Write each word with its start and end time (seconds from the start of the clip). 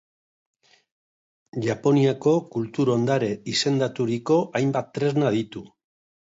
Japoniako 1.65 2.33
Kultur 2.57 2.93
ondare 2.95 3.29
izendaturiko 3.55 4.41
hainbat 4.61 4.93
tresna 4.99 5.37
ditu. 5.41 5.67